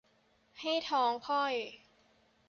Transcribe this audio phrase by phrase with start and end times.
[0.59, 1.53] ให้ท้องค่อย